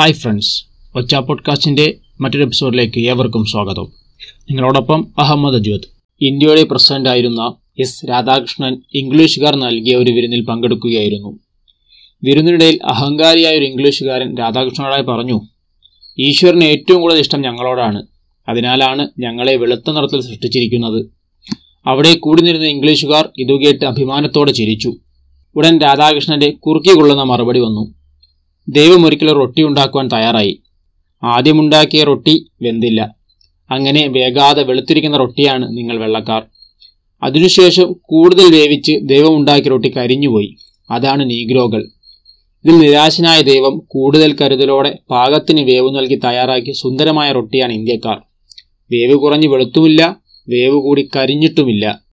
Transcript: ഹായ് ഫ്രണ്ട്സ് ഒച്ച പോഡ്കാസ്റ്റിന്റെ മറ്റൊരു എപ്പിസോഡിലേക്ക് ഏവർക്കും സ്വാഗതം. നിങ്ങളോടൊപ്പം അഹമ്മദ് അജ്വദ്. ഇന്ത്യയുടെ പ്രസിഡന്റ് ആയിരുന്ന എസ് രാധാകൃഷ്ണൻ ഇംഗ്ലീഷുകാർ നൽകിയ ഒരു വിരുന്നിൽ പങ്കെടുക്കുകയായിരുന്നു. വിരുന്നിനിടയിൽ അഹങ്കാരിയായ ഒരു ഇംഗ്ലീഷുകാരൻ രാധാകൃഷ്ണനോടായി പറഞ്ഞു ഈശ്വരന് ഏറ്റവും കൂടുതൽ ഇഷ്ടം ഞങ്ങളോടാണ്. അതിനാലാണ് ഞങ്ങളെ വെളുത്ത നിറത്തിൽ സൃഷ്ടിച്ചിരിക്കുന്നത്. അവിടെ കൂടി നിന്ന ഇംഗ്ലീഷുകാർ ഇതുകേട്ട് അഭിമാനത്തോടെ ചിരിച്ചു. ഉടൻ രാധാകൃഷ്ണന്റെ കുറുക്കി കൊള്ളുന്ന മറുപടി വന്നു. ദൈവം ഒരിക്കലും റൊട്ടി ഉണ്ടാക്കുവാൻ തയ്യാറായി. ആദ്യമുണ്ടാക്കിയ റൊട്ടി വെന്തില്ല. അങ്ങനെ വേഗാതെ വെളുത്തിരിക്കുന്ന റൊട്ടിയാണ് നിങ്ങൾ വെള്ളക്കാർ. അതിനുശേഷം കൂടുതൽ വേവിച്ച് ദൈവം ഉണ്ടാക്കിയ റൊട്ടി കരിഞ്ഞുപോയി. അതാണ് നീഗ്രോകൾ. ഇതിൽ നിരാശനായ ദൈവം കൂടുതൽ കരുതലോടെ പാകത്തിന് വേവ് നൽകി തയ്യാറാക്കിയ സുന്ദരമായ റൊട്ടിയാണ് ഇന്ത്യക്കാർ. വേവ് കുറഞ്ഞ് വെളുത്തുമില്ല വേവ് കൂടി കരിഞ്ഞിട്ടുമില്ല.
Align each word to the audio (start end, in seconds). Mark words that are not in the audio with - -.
ഹായ് 0.00 0.12
ഫ്രണ്ട്സ് 0.12 0.64
ഒച്ച 0.96 1.14
പോഡ്കാസ്റ്റിന്റെ 1.14 1.96
മറ്റൊരു 2.20 2.42
എപ്പിസോഡിലേക്ക് 2.42 3.00
ഏവർക്കും 3.00 3.44
സ്വാഗതം. 3.44 3.92
നിങ്ങളോടൊപ്പം 4.42 5.06
അഹമ്മദ് 5.18 5.54
അജ്വദ്. 5.54 5.80
ഇന്ത്യയുടെ 6.20 6.62
പ്രസിഡന്റ് 6.62 7.08
ആയിരുന്ന 7.08 7.54
എസ് 7.78 8.08
രാധാകൃഷ്ണൻ 8.08 8.82
ഇംഗ്ലീഷുകാർ 8.94 9.56
നൽകിയ 9.56 9.96
ഒരു 9.96 10.12
വിരുന്നിൽ 10.12 10.44
പങ്കെടുക്കുകയായിരുന്നു. 10.44 11.38
വിരുന്നിനിടയിൽ 12.24 12.78
അഹങ്കാരിയായ 12.84 13.58
ഒരു 13.58 13.64
ഇംഗ്ലീഷുകാരൻ 13.64 14.36
രാധാകൃഷ്ണനോടായി 14.36 15.02
പറഞ്ഞു 15.02 15.40
ഈശ്വരന് 16.18 16.64
ഏറ്റവും 16.64 17.00
കൂടുതൽ 17.00 17.18
ഇഷ്ടം 17.18 17.40
ഞങ്ങളോടാണ്. 17.40 18.06
അതിനാലാണ് 18.48 19.08
ഞങ്ങളെ 19.18 19.56
വെളുത്ത 19.56 19.90
നിറത്തിൽ 19.90 20.20
സൃഷ്ടിച്ചിരിക്കുന്നത്. 20.20 21.06
അവിടെ 21.86 22.14
കൂടി 22.14 22.42
നിന്ന 22.42 22.66
ഇംഗ്ലീഷുകാർ 22.66 23.28
ഇതുകേട്ട് 23.38 23.84
അഭിമാനത്തോടെ 23.84 24.52
ചിരിച്ചു. 24.52 24.96
ഉടൻ 25.56 25.78
രാധാകൃഷ്ണന്റെ 25.78 26.50
കുറുക്കി 26.50 26.94
കൊള്ളുന്ന 26.94 27.22
മറുപടി 27.22 27.60
വന്നു. 27.60 27.97
ദൈവം 28.68 29.06
ഒരിക്കലും 29.06 29.34
റൊട്ടി 29.34 29.62
ഉണ്ടാക്കുവാൻ 29.62 30.08
തയ്യാറായി. 30.08 30.62
ആദ്യമുണ്ടാക്കിയ 31.24 32.04
റൊട്ടി 32.04 32.46
വെന്തില്ല. 32.62 33.16
അങ്ങനെ 33.70 34.08
വേഗാതെ 34.08 34.62
വെളുത്തിരിക്കുന്ന 34.62 35.16
റൊട്ടിയാണ് 35.16 35.78
നിങ്ങൾ 35.78 35.98
വെള്ളക്കാർ. 35.98 36.42
അതിനുശേഷം 37.22 37.92
കൂടുതൽ 37.92 38.52
വേവിച്ച് 38.52 38.98
ദൈവം 39.02 39.36
ഉണ്ടാക്കിയ 39.36 39.70
റൊട്ടി 39.70 39.88
കരിഞ്ഞുപോയി. 39.88 40.56
അതാണ് 40.90 41.30
നീഗ്രോകൾ. 41.30 41.84
ഇതിൽ 42.64 42.78
നിരാശനായ 42.78 43.40
ദൈവം 43.40 43.78
കൂടുതൽ 43.78 44.36
കരുതലോടെ 44.40 44.98
പാകത്തിന് 45.10 45.60
വേവ് 45.60 45.96
നൽകി 45.96 46.14
തയ്യാറാക്കിയ 46.14 46.72
സുന്ദരമായ 46.72 47.32
റൊട്ടിയാണ് 47.32 47.72
ഇന്ത്യക്കാർ. 47.72 48.20
വേവ് 48.92 49.14
കുറഞ്ഞ് 49.14 49.48
വെളുത്തുമില്ല 49.48 50.20
വേവ് 50.48 50.74
കൂടി 50.74 51.08
കരിഞ്ഞിട്ടുമില്ല. 51.16 52.07